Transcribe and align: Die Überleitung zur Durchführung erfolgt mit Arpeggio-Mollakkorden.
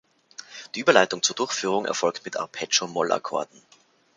Die 0.73 0.79
Überleitung 0.79 1.21
zur 1.21 1.35
Durchführung 1.35 1.85
erfolgt 1.85 2.25
mit 2.25 2.35
Arpeggio-Mollakkorden. 2.35 3.61